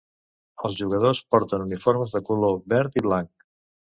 Els 0.67 0.77
jugadors 0.79 1.21
porten 1.35 1.65
uniformes 1.67 2.17
de 2.17 2.21
color 2.31 2.57
verd 2.75 2.99
i 3.03 3.07
blanc. 3.09 3.45